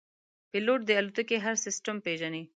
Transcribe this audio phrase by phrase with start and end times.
[0.51, 2.43] پیلوټ د الوتکې هر سیستم پېژني.